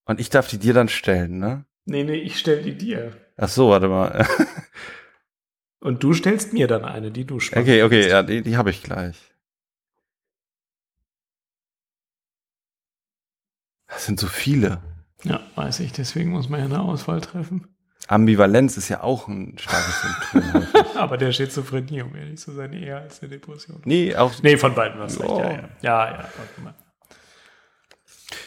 [0.04, 1.64] Und ich darf die dir dann stellen, ne?
[1.84, 3.16] Nee, nee, ich stelle die dir.
[3.36, 4.26] Ach so, warte mal.
[5.80, 7.68] Und du stellst mir dann eine, die du spannst.
[7.68, 9.31] Okay, okay, ja, die, die habe ich gleich.
[13.92, 14.80] Das sind so viele.
[15.22, 15.92] Ja, weiß ich.
[15.92, 17.68] Deswegen muss man ja eine Auswahl treffen.
[18.08, 20.02] Ambivalenz ist ja auch ein starkes
[20.32, 20.66] Symptom.
[20.96, 23.80] Aber der Schizophrenie, um ehrlich zu sein, eher als der Depression.
[23.84, 24.32] Nee, auch.
[24.42, 25.30] Nee, von beiden was recht.
[25.30, 25.68] Ja, ja.
[25.82, 26.28] Ja, ja.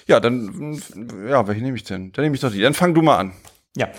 [0.07, 0.79] Ja, dann,
[1.27, 2.11] ja, welche nehme ich denn?
[2.11, 2.61] Dann nehme ich doch die.
[2.61, 3.33] Dann fang du mal an.
[3.75, 3.89] Ja,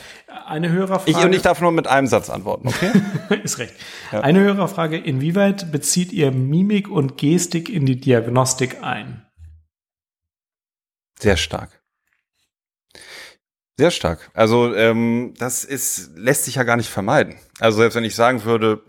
[0.46, 1.11] eine Hörerfrage.
[1.11, 2.92] Ich, und ich darf nur mit einem Satz antworten, okay?
[3.42, 3.74] ist recht.
[4.11, 4.20] Ja.
[4.20, 4.96] Eine Hörerfrage.
[4.96, 9.25] Inwieweit bezieht ihr Mimik und Gestik in die Diagnostik ein?
[11.18, 11.70] Sehr stark.
[13.79, 14.31] Sehr stark.
[14.33, 17.37] Also ähm, das ist lässt sich ja gar nicht vermeiden.
[17.61, 18.83] Also selbst wenn ich sagen würde,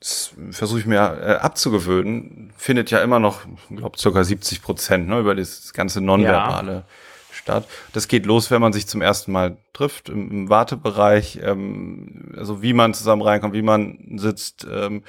[0.00, 5.08] das versuche ich mir äh, abzugewöhnen, findet ja immer noch, ich glaube, circa 70 Prozent
[5.08, 6.84] ne, über das ganze Nonverbale ja.
[7.32, 7.68] statt.
[7.92, 12.62] Das geht los, wenn man sich zum ersten Mal trifft im, im Wartebereich, ähm, also
[12.62, 14.66] wie man zusammen reinkommt, wie man sitzt.
[14.70, 15.04] Ähm,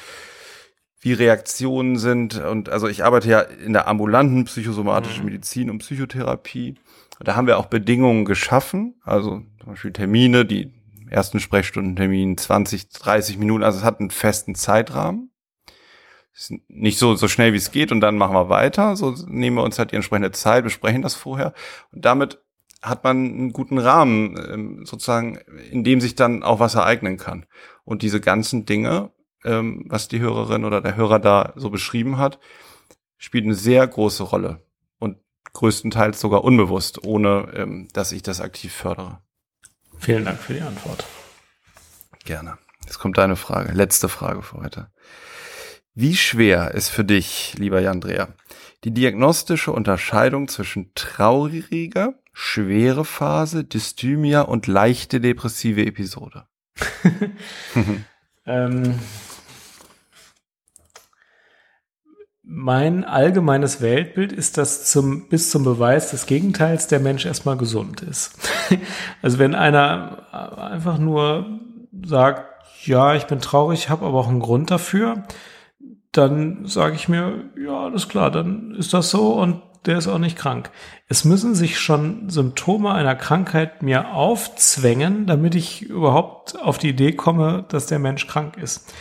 [0.99, 2.37] wie Reaktionen sind.
[2.37, 5.31] Und also ich arbeite ja in der ambulanten psychosomatischen mhm.
[5.31, 6.75] Medizin und Psychotherapie.
[7.19, 10.71] Da haben wir auch Bedingungen geschaffen, also zum Beispiel Termine, die
[11.09, 15.31] ersten Sprechstundentermin 20, 30 Minuten, also es hat einen festen Zeitrahmen.
[16.35, 18.95] Ist nicht so, so schnell wie es geht und dann machen wir weiter.
[18.95, 21.53] So nehmen wir uns halt die entsprechende Zeit, besprechen das vorher.
[21.91, 22.39] Und damit
[22.83, 25.39] hat man einen guten Rahmen, ähm, sozusagen,
[25.71, 27.47] in dem sich dann auch was ereignen kann.
[27.83, 29.11] Und diese ganzen Dinge
[29.47, 32.39] ähm, was die Hörerin oder der Hörer da so beschrieben hat,
[33.17, 34.61] spielt eine sehr große Rolle
[34.99, 35.17] und
[35.53, 39.19] größtenteils sogar unbewusst, ohne ähm, dass ich das aktiv fördere.
[39.99, 41.05] Vielen Dank für die Antwort.
[42.25, 42.57] Gerne.
[42.85, 44.91] Jetzt kommt deine Frage, letzte Frage für heute.
[45.93, 48.29] Wie schwer ist für dich, lieber Jandrea,
[48.83, 56.45] die diagnostische Unterscheidung zwischen trauriger, schwere Phase, Dysthymia und leichte depressive Episode?
[58.45, 58.99] ähm,
[62.49, 68.01] Mein allgemeines Weltbild ist, dass zum, bis zum Beweis des Gegenteils der Mensch erstmal gesund
[68.01, 68.39] ist.
[69.21, 71.59] also wenn einer einfach nur
[72.05, 72.45] sagt,
[72.85, 75.23] ja, ich bin traurig, habe aber auch einen Grund dafür,
[76.13, 80.17] dann sage ich mir, ja, alles klar, dann ist das so und der ist auch
[80.17, 80.69] nicht krank.
[81.07, 87.11] Es müssen sich schon Symptome einer Krankheit mir aufzwängen, damit ich überhaupt auf die Idee
[87.11, 88.93] komme, dass der Mensch krank ist.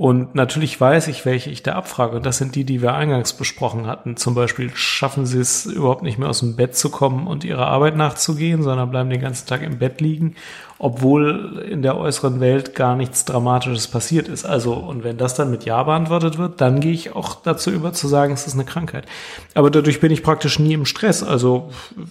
[0.00, 2.16] Und natürlich weiß ich, welche ich da abfrage.
[2.16, 4.16] Und das sind die, die wir eingangs besprochen hatten.
[4.16, 7.66] Zum Beispiel schaffen sie es überhaupt nicht mehr aus dem Bett zu kommen und ihrer
[7.66, 10.36] Arbeit nachzugehen, sondern bleiben den ganzen Tag im Bett liegen,
[10.78, 14.46] obwohl in der äußeren Welt gar nichts Dramatisches passiert ist.
[14.46, 17.92] Also, und wenn das dann mit Ja beantwortet wird, dann gehe ich auch dazu über
[17.92, 19.04] zu sagen, es ist eine Krankheit.
[19.52, 21.22] Aber dadurch bin ich praktisch nie im Stress.
[21.22, 21.68] Also,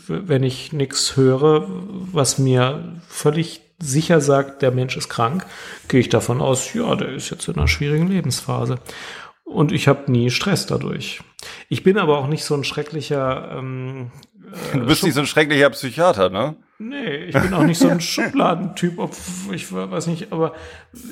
[0.07, 1.65] wenn ich nichts höre,
[2.11, 5.45] was mir völlig sicher sagt, der Mensch ist krank,
[5.87, 8.79] gehe ich davon aus, ja, der ist jetzt in einer schwierigen Lebensphase.
[9.43, 11.21] Und ich habe nie Stress dadurch.
[11.69, 13.57] Ich bin aber auch nicht so ein schrecklicher.
[13.57, 14.11] Ähm,
[14.73, 16.55] äh, du bist nicht so ein schrecklicher Psychiater, ne?
[16.81, 19.11] Nee, ich bin auch nicht so ein Schubladentyp, ob
[19.51, 20.53] ich weiß nicht, aber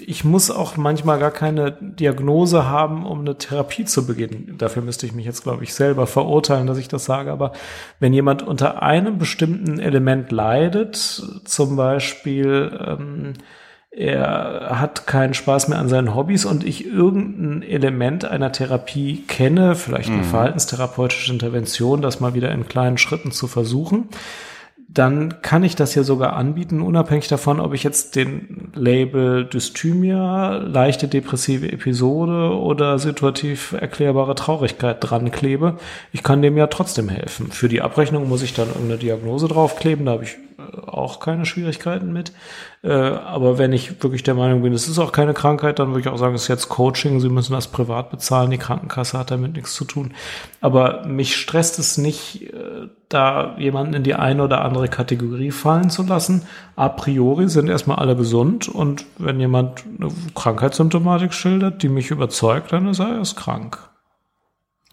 [0.06, 4.56] ich muss auch manchmal gar keine Diagnose haben, um eine Therapie zu beginnen.
[4.58, 7.34] Dafür müsste ich mich jetzt, glaube ich, selber verurteilen, dass ich das sage.
[7.34, 7.52] Aber
[8.00, 13.34] wenn jemand unter einem bestimmten Element leidet, zum Beispiel ähm,
[13.92, 19.76] er hat keinen Spaß mehr an seinen Hobbys und ich irgendein Element einer Therapie kenne,
[19.76, 20.24] vielleicht eine mhm.
[20.24, 24.08] verhaltenstherapeutische Intervention, das mal wieder in kleinen Schritten zu versuchen,
[24.98, 30.58] dann kann ich das ja sogar anbieten, unabhängig davon, ob ich jetzt den Label Dysthymia,
[30.58, 35.78] leichte depressive Episode oder situativ erklärbare Traurigkeit dran klebe.
[36.12, 37.52] Ich kann dem ja trotzdem helfen.
[37.52, 40.38] Für die Abrechnung muss ich dann irgendeine Diagnose draufkleben, da habe ich
[40.86, 42.32] auch keine Schwierigkeiten mit.
[42.84, 46.02] Äh, aber wenn ich wirklich der Meinung bin, es ist auch keine Krankheit, dann würde
[46.02, 49.32] ich auch sagen, es ist jetzt Coaching, Sie müssen das privat bezahlen, die Krankenkasse hat
[49.32, 50.14] damit nichts zu tun.
[50.62, 55.90] Aber mich stresst es nicht, äh, da jemanden in die eine oder andere Kategorie fallen
[55.90, 56.44] zu lassen.
[56.76, 62.74] A priori sind erstmal alle gesund und wenn jemand eine Krankheitssymptomatik schildert, die mich überzeugt,
[62.74, 63.78] dann ist er erst krank.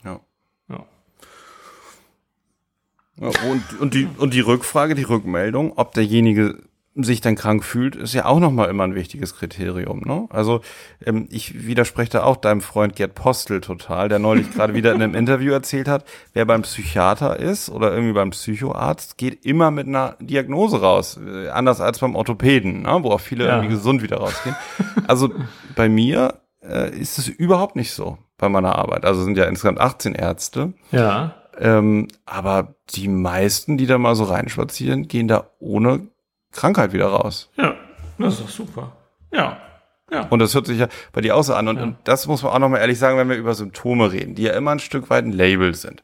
[0.04, 0.20] Ja.
[0.68, 0.84] Ja.
[3.13, 6.58] ja und, und, die, und die Rückfrage, die Rückmeldung, ob derjenige
[6.96, 10.02] sich dann krank fühlt, ist ja auch nochmal immer ein wichtiges Kriterium.
[10.04, 10.28] Ne?
[10.30, 10.60] Also
[11.04, 15.02] ähm, ich widerspreche da auch deinem Freund Gerd Postel total, der neulich gerade wieder in
[15.02, 19.88] einem Interview erzählt hat, wer beim Psychiater ist oder irgendwie beim Psychoarzt, geht immer mit
[19.88, 21.18] einer Diagnose raus.
[21.18, 22.98] Äh, anders als beim Orthopäden, ne?
[23.02, 23.56] wo auch viele ja.
[23.56, 24.54] irgendwie gesund wieder rausgehen.
[25.08, 25.30] Also
[25.74, 29.04] bei mir äh, ist es überhaupt nicht so bei meiner Arbeit.
[29.04, 30.74] Also sind ja insgesamt 18 Ärzte.
[30.92, 31.34] Ja.
[31.58, 36.08] Ähm, aber die meisten, die da mal so reinspazieren, gehen da ohne
[36.52, 37.50] Krankheit wieder raus.
[37.56, 37.74] Ja,
[38.18, 38.92] das ist doch super.
[39.32, 39.58] Ja.
[40.10, 40.26] Ja.
[40.28, 41.68] Und das hört sich ja bei dir auch so an.
[41.68, 41.82] Und, ja.
[41.82, 44.52] und das muss man auch nochmal ehrlich sagen, wenn wir über Symptome reden, die ja
[44.52, 46.02] immer ein Stück weit ein Label sind.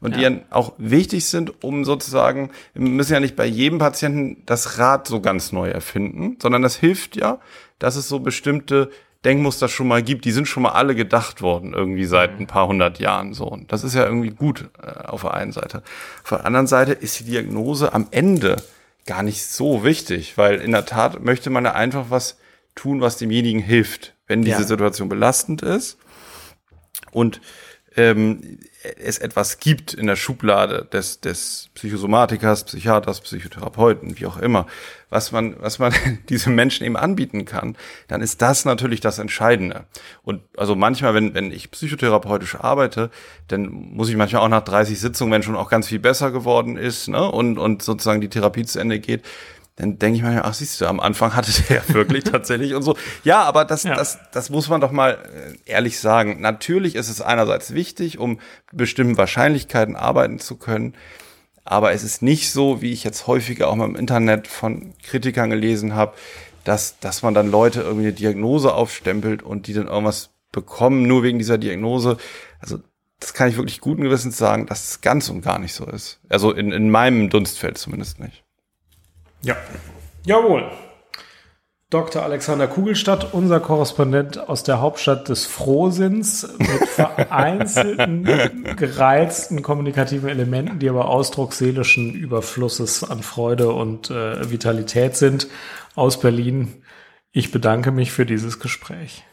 [0.00, 0.16] Und ja.
[0.16, 4.78] die ja auch wichtig sind, um sozusagen, wir müssen ja nicht bei jedem Patienten das
[4.78, 7.38] Rad so ganz neu erfinden, sondern das hilft ja,
[7.78, 8.90] dass es so bestimmte
[9.24, 10.24] Denkmuster schon mal gibt.
[10.24, 12.40] Die sind schon mal alle gedacht worden, irgendwie seit mhm.
[12.40, 13.44] ein paar hundert Jahren so.
[13.44, 15.82] Und das ist ja irgendwie gut äh, auf der einen Seite.
[16.22, 18.56] Auf der anderen Seite ist die Diagnose am Ende
[19.06, 22.38] gar nicht so wichtig, weil in der Tat möchte man ja einfach was
[22.74, 24.66] tun, was demjenigen hilft, wenn diese ja.
[24.66, 25.98] Situation belastend ist
[27.10, 27.40] und
[27.96, 28.58] ähm,
[28.98, 34.66] es etwas gibt in der Schublade des, des Psychosomatikers, Psychiaters, Psychotherapeuten, wie auch immer,
[35.10, 35.92] was man, was man
[36.28, 37.76] diesem Menschen eben anbieten kann,
[38.08, 39.84] dann ist das natürlich das Entscheidende.
[40.22, 43.10] Und also manchmal, wenn, wenn ich psychotherapeutisch arbeite,
[43.48, 46.76] dann muss ich manchmal auch nach 30 Sitzungen, wenn schon auch ganz viel besser geworden
[46.76, 49.22] ist, ne, und, und sozusagen die Therapie zu Ende geht,
[49.76, 52.82] dann denke ich mir, ach siehst du, am Anfang hatte der ja wirklich tatsächlich und
[52.82, 52.96] so.
[53.24, 53.94] Ja, aber das, ja.
[53.94, 56.40] das, das muss man doch mal äh, ehrlich sagen.
[56.40, 58.38] Natürlich ist es einerseits wichtig, um
[58.72, 60.94] bestimmten Wahrscheinlichkeiten arbeiten zu können.
[61.64, 65.50] Aber es ist nicht so, wie ich jetzt häufiger auch mal im Internet von Kritikern
[65.50, 66.14] gelesen habe,
[66.64, 71.22] dass, dass man dann Leute irgendwie eine Diagnose aufstempelt und die dann irgendwas bekommen, nur
[71.22, 72.18] wegen dieser Diagnose.
[72.60, 72.78] Also
[73.20, 76.20] das kann ich wirklich guten Gewissens sagen, dass es ganz und gar nicht so ist.
[76.28, 78.41] Also in, in meinem Dunstfeld zumindest nicht.
[79.42, 79.56] Ja.
[80.24, 80.70] Jawohl.
[81.90, 82.22] Dr.
[82.22, 88.24] Alexander Kugelstadt, unser Korrespondent aus der Hauptstadt des Frohsinns, mit vereinzelten,
[88.76, 95.48] gereizten kommunikativen Elementen, die aber Ausdruck seelischen Überflusses an Freude und äh, Vitalität sind,
[95.94, 96.82] aus Berlin.
[97.30, 99.24] Ich bedanke mich für dieses Gespräch.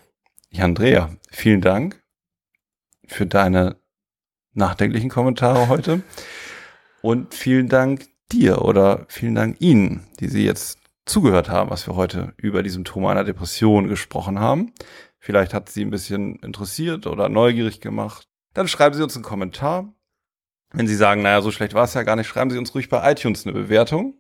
[0.50, 2.02] Ja, Andrea, vielen Dank
[3.08, 3.78] für deine
[4.54, 6.02] nachdenklichen Kommentare heute.
[7.02, 11.96] Und vielen Dank dir oder vielen Dank Ihnen, die Sie jetzt zugehört haben, was wir
[11.96, 14.74] heute über die Symptome einer Depression gesprochen haben.
[15.18, 18.28] Vielleicht hat Sie ein bisschen interessiert oder neugierig gemacht.
[18.54, 19.94] Dann schreiben Sie uns einen Kommentar.
[20.72, 22.89] Wenn Sie sagen, naja, so schlecht war es ja gar nicht, schreiben Sie uns ruhig
[22.89, 24.15] bei iTunes eine Bewertung.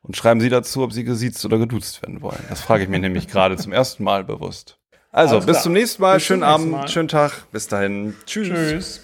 [0.00, 2.44] Und schreiben Sie dazu, ob Sie gesiezt oder geduzt werden wollen.
[2.48, 4.78] Das frage ich mir nämlich gerade zum ersten Mal bewusst.
[5.10, 6.14] Also, bis zum nächsten Mal.
[6.14, 6.88] Bis schönen Abend, Mal.
[6.88, 7.50] schönen Tag.
[7.50, 8.14] Bis dahin.
[8.26, 8.48] Tschüss.
[8.48, 9.00] Tschüss.